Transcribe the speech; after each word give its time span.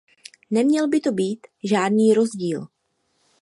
Neměl 0.51 0.87
by 0.87 0.99
to 0.99 1.11
být 1.11 1.47
žádný 1.63 2.13
rozdíl. 2.13 2.67